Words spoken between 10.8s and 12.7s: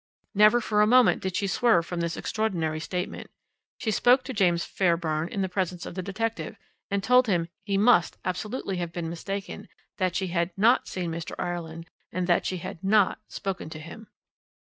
seen Mr. Ireland, and that she